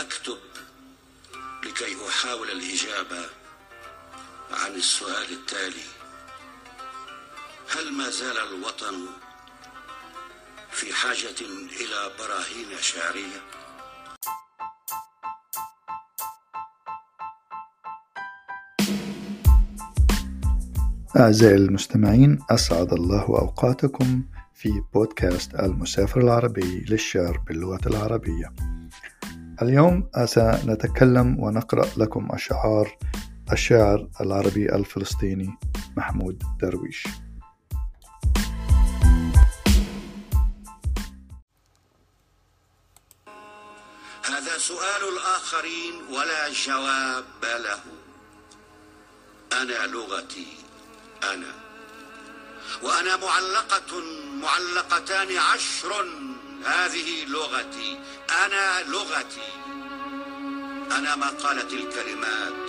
[0.00, 0.38] أكتب
[1.64, 3.30] لكي أحاول الإجابة
[4.50, 5.86] عن السؤال التالي
[7.68, 9.06] هل ما زال الوطن
[10.70, 11.40] في حاجة
[11.80, 13.40] إلى براهين شعرية؟
[21.16, 24.22] أعزائي المستمعين أسعد الله أوقاتكم
[24.54, 28.52] في بودكاست المسافر العربي للشعر باللغة العربية
[29.62, 32.96] اليوم سنتكلم ونقرأ لكم أشعار
[33.52, 35.58] الشاعر العربي الفلسطيني
[35.96, 37.06] محمود درويش.
[44.24, 47.82] هذا سؤال الآخرين ولا جواب له.
[49.52, 50.56] أنا لغتي
[51.34, 51.52] أنا.
[52.82, 53.92] وأنا معلقة
[54.42, 55.92] معلقتان عشر
[56.66, 57.98] هذه لغتي.
[58.46, 59.50] أنا لغتي.
[60.98, 62.68] أنا ما قالت الكلمات.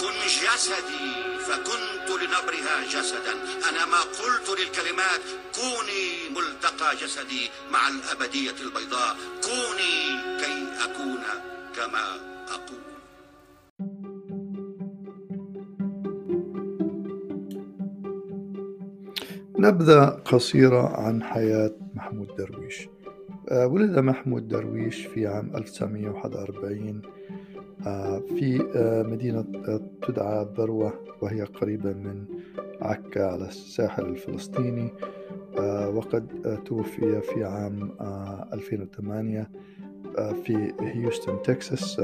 [0.00, 1.08] كن جسدي
[1.46, 3.32] فكنت لنبرها جسدا.
[3.68, 5.20] أنا ما قلت للكلمات
[5.54, 9.16] كوني ملتقى جسدي مع الأبدية البيضاء.
[9.42, 9.96] كوني
[10.40, 11.22] كي أكون
[11.76, 12.04] كما
[12.48, 12.78] أقول.
[19.58, 22.88] نبذة قصيرة عن حياة محمود درويش.
[23.52, 27.02] ولد محمود درويش في عام 1941
[27.86, 29.44] آه، في آه، مدينة
[30.02, 32.24] تدعى بروة وهي قريبة من
[32.80, 34.88] عكا على الساحل الفلسطيني
[35.94, 37.90] وقد توفي في عام
[38.52, 39.50] 2008
[40.44, 42.00] في هيوستن تكساس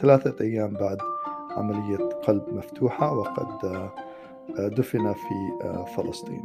[0.00, 0.98] ثلاثة أيام بعد
[1.50, 3.48] عملية قلب مفتوحة وقد
[4.58, 5.58] دفن في
[5.96, 6.42] فلسطين.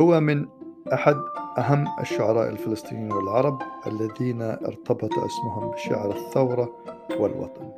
[0.00, 0.46] هو من
[0.92, 1.16] أحد
[1.58, 6.72] أهم الشعراء الفلسطينيين والعرب الذين ارتبط اسمهم بشعر الثورة
[7.18, 7.72] والوطن.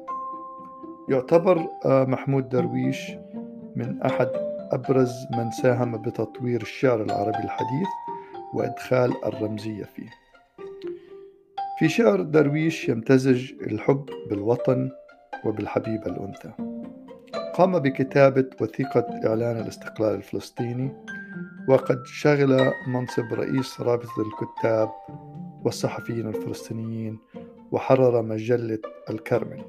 [1.09, 3.13] يعتبر آه، محمود درويش
[3.77, 4.29] من أحد
[4.73, 7.89] أبرز من ساهم بتطوير الشعر العربي الحديث
[8.55, 10.11] وإدخال الرمزية فيه.
[11.79, 14.91] في شعر درويش يمتزج الحب بالوطن
[15.45, 16.51] وبالحبيبة الأنثى.
[17.55, 20.93] قام بكتابة وثيقة إعلان الاستقلال الفلسطيني
[21.69, 24.91] وقد شغل منصب رئيس رابطة الكتاب
[25.65, 27.19] والصحفيين الفلسطينيين
[27.73, 28.79] وحرر مجلة
[29.11, 29.65] الكرمل.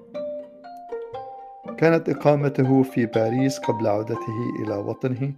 [1.77, 5.33] كانت إقامته في باريس قبل عودته إلى وطنه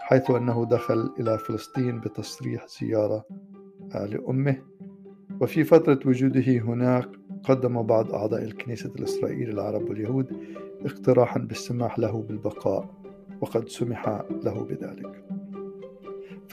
[0.00, 3.24] حيث أنه دخل إلى فلسطين بتصريح زيارة
[3.94, 4.56] لأمه.
[5.40, 7.08] وفي فترة وجوده هناك
[7.44, 10.36] قدم بعض أعضاء الكنيسة الإسرائيلية العرب واليهود
[10.84, 12.94] اقتراحا بالسماح له بالبقاء
[13.40, 15.23] وقد سمح له بذلك.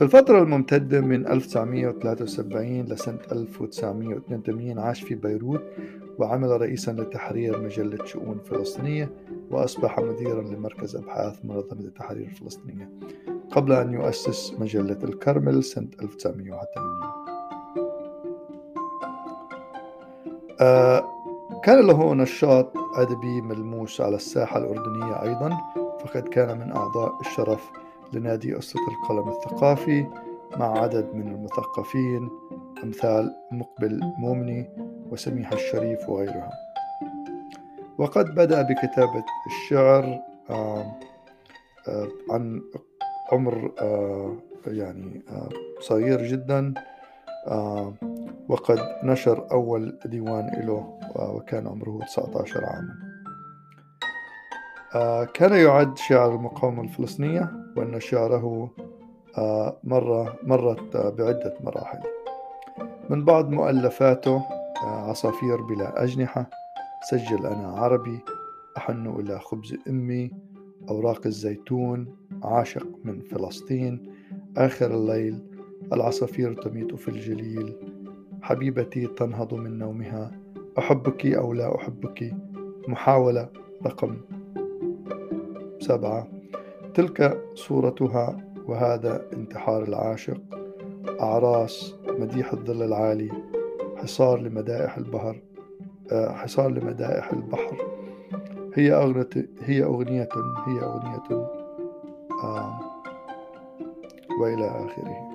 [0.02, 5.62] في الفترة الممتدة من 1973 لسنة 1982 عاش في بيروت
[6.20, 9.10] وعمل رئيسا لتحرير مجلة شؤون فلسطينية
[9.52, 12.90] وأصبح مديرا لمركز أبحاث منظمة التحرير الفلسطينية
[13.52, 17.02] قبل أن يؤسس مجلة الكرمل سنة 1981
[20.62, 21.04] آه
[21.64, 25.58] كان له نشاط أدبي ملموس على الساحة الأردنية أيضا
[26.00, 27.81] فقد كان من أعضاء الشرف
[28.14, 30.06] لنادي أسرة القلم الثقافي
[30.58, 32.30] مع عدد من المثقفين
[32.84, 34.70] أمثال مقبل مومني
[35.12, 36.50] وسميح الشريف وغيرهم.
[37.98, 40.20] وقد بدأ بكتابة الشعر
[42.30, 42.62] عن
[43.32, 43.72] عمر
[44.68, 45.22] يعني
[45.80, 46.74] صغير جدا
[48.50, 52.94] وقد نشر أول ديوان له وكان عمره 19 عاما.
[53.04, 53.11] آه،
[55.34, 58.72] كان يعد شعر المقاومة الفلسطينية وأن شعره
[59.38, 62.00] آه، مرة مرت بعدة مراحل.
[63.10, 64.36] من بعض مؤلفاته
[64.84, 66.50] آه، عصافير بلا أجنحة
[67.10, 68.20] سجل أنا عربي
[68.78, 70.32] أحن إلى خبز أمي
[70.90, 74.14] أوراق الزيتون عاشق من فلسطين.
[74.58, 75.40] آخر الليل
[75.94, 77.76] العصافير تميت في الجليل.
[78.42, 80.32] حبيبتي تنهض من نومها.
[80.80, 82.34] أحبك أو لا أحبك؟
[82.88, 83.50] محاولة
[83.86, 84.18] رقم
[85.82, 86.28] سبعة.
[86.94, 88.38] تلك صورتها
[88.68, 90.42] وهذا انتحار العاشق.
[91.22, 93.32] أعراس مديح الظل العالي
[93.98, 95.42] حصار لمدائح البحر
[96.12, 97.78] آه، حصار لمدائح البحر.
[98.76, 99.30] هي أغنية
[99.62, 100.30] هي أغنية
[100.68, 101.48] هي أغنية
[104.40, 105.32] وإلى آخره.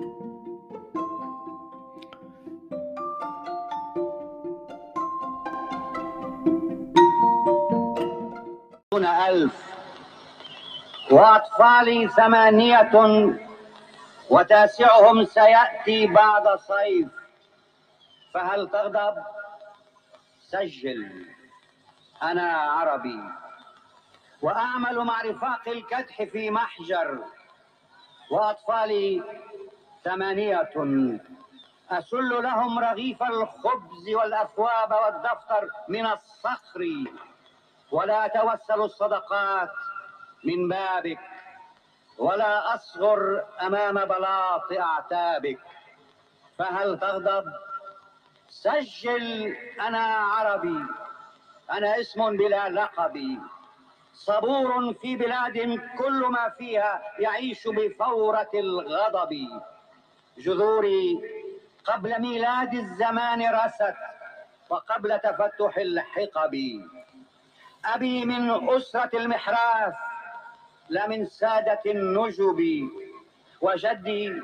[9.29, 9.66] ألف.
[11.11, 12.91] وأطفالي ثمانية
[14.29, 17.07] وتاسعهم سيأتي بعد صيف.
[18.33, 19.23] فهل تغضب؟
[20.39, 21.25] سجل.
[22.23, 23.19] أنا عربي.
[24.41, 27.23] وأعمل مع رفاق الكدح في محجر.
[28.31, 29.23] وأطفالي
[30.03, 30.69] ثمانية.
[31.91, 36.81] أسل لهم رغيف الخبز والأثواب والدفتر من الصخر.
[37.91, 39.69] ولا أتوسل الصدقات.
[40.43, 41.19] من بابك
[42.17, 45.59] ولا أصغر أمام بلاط أعتابك.
[46.57, 47.45] فهل تغضب؟
[48.49, 50.85] سجل أنا عربي
[51.71, 53.39] أنا اسم بلا لقب.
[54.13, 59.61] صبور في بلاد كل ما فيها يعيش بفورة الغضب.
[60.37, 61.21] جذوري
[61.85, 63.95] قبل ميلاد الزمان رست
[64.69, 66.55] وقبل تفتح الحقب.
[67.85, 69.93] أبي من أسرة المحراث
[70.89, 72.89] لا من سادة النجب
[73.61, 74.41] وجدي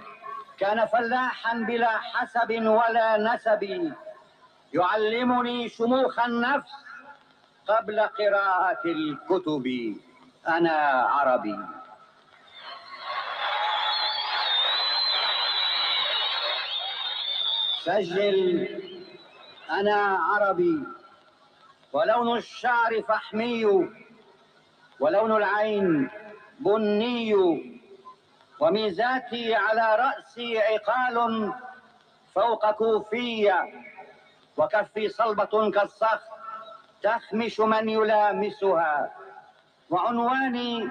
[0.60, 3.94] كان فلاحا بلا حسب ولا نسب.
[4.74, 6.72] يعلمني شموخ النفس
[7.68, 9.96] قبل قراءة الكتب.
[10.48, 10.78] أنا
[11.10, 11.60] عربي.
[17.84, 18.68] سجل.
[19.70, 20.84] أنا عربي.
[21.94, 23.66] ولون الشعر فحمي.
[25.00, 26.10] ولون العين
[26.64, 27.34] بني
[28.60, 31.54] وميزاتي على رأسي عقال
[32.36, 33.74] فوق كوفية
[34.58, 36.20] وكفي صلبة كالصخر
[37.04, 39.12] تخمش من يلامسها
[39.90, 40.90] وعنواني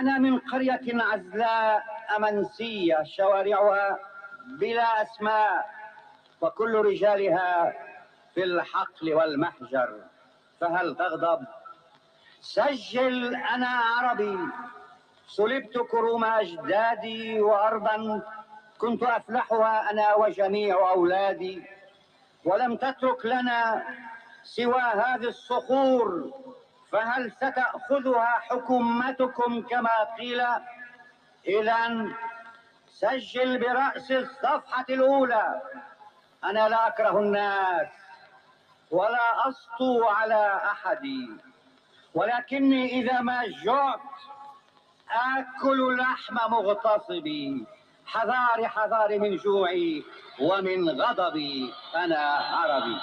[0.00, 1.82] أنا من قرية عزلاء
[2.16, 3.98] أمنسية شوارعها
[4.58, 5.70] بلا أسماء
[6.40, 7.72] وكل رجالها
[8.34, 10.00] في الحقل والمحجر
[10.60, 11.46] فهل تغضب؟
[12.42, 14.38] سجل أنا عربي.
[15.26, 18.22] سلبت كروم أجدادي وأرضا
[18.78, 21.62] كنت أفلحها أنا وجميع أولادي.
[22.44, 23.84] ولم تترك لنا
[24.42, 26.30] سوى هذه الصخور.
[26.90, 30.42] فهل ستأخذها حكومتكم كما قيل؟
[31.46, 32.06] إذا
[32.86, 35.62] سجل برأس الصفحة الأولى.
[36.44, 37.88] أنا لا أكره الناس
[38.90, 41.06] ولا أسطو على أحد
[42.14, 44.00] ولكني إذا ما جعت
[45.10, 47.66] آكل لحم مغتصبي
[48.06, 50.04] حذاري حذاري من جوعي
[50.40, 52.96] ومن غضبي أنا عربي.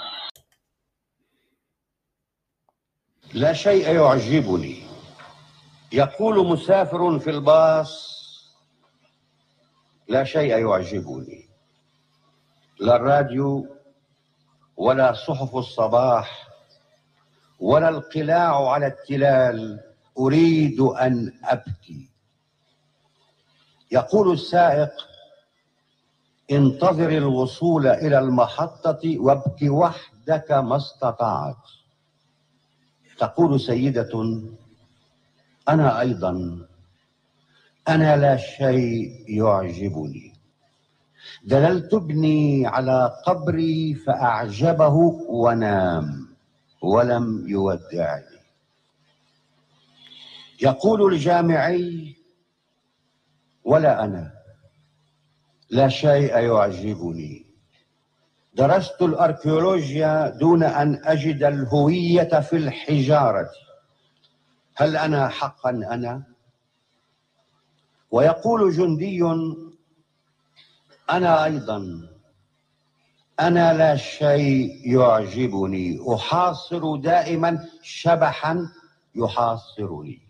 [3.34, 4.82] لا شيء يعجبني.
[5.92, 8.10] يقول مسافر في الباص
[10.08, 11.48] لا شيء يعجبني.
[12.80, 13.76] لا الراديو
[14.76, 16.49] ولا صحف الصباح
[17.60, 19.80] ولا القلاع على التلال
[20.18, 22.10] أريد أن أبكي.
[23.92, 24.92] يقول السائق
[26.50, 31.56] انتظر الوصول إلى المحطة وابك وحدك ما استطعت.
[33.18, 34.40] تقول سيدة
[35.68, 36.58] أنا أيضا
[37.88, 40.32] أنا لا شيء يعجبني.
[41.44, 44.94] دللت ابني على قبري فأعجبه
[45.28, 46.29] ونام.
[46.80, 48.40] ولم يودعني.
[50.62, 52.16] يقول الجامعي
[53.64, 54.32] ولا أنا
[55.70, 57.46] لا شيء يعجبني.
[58.54, 63.50] درست الأركيولوجيا دون أن أجد الهوية في الحجارة.
[64.76, 66.22] هل أنا حقا أنا؟
[68.10, 69.22] ويقول جندي
[71.10, 72.09] أنا أيضا
[73.40, 76.00] أنا لا شيء يعجبني.
[76.14, 78.68] أحاصر دائما شبحا
[79.14, 80.22] يحاصرني.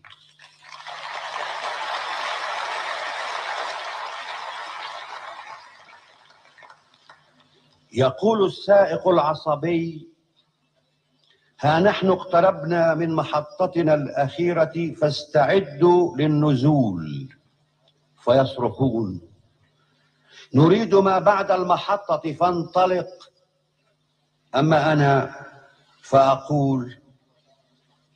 [7.93, 10.09] يقول السائق العصبي
[11.61, 17.29] ها نحن اقتربنا من محطتنا الأخيرة فاستعدوا للنزول.
[18.25, 19.30] فيصرخون.
[20.55, 23.07] نريد ما بعد المحطة فانطلق.
[24.55, 25.35] أما أنا
[26.03, 26.97] فأقول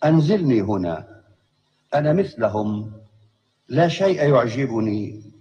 [0.05, 1.23] أنزلني هنا.
[1.95, 2.93] أنا مثلهم.
[3.69, 5.33] لا شيء يعجبني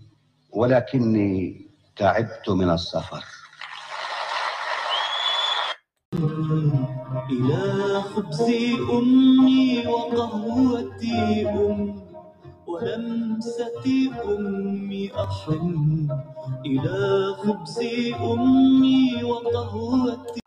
[0.52, 3.24] ولكني تعبت من السفر.
[7.32, 8.42] إلى خبز
[8.92, 12.03] أمي وقهوتي أم
[12.74, 13.86] ولمسة
[14.26, 16.08] أمي أحن
[16.66, 17.80] إلى خبز
[18.22, 20.42] أمي وقهوتي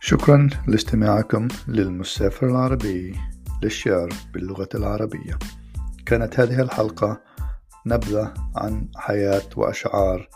[0.00, 3.16] شكرا لاستماعكم للمسافر العربي
[3.62, 5.38] للشعر باللغة العربية.
[6.06, 7.20] كانت هذه الحلقة
[7.86, 10.28] نبذة عن حياة وأشعار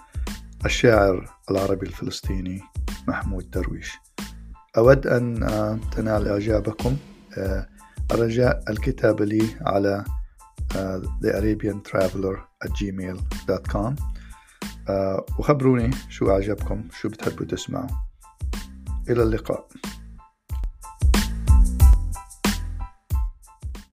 [0.64, 2.71] الشاعر العربي الفلسطيني
[3.08, 3.92] محمود درويش.
[4.76, 6.96] أود أن آه، تنال إعجابكم.
[7.38, 7.68] آه،
[8.12, 10.04] الرجاء الكتابة لي على
[10.76, 13.94] آه، thearabiantraveler@gmail.com
[15.38, 17.88] وخبروني شو أعجبكم شو بتحبوا تسمعوا.
[19.08, 19.68] إلى اللقاء.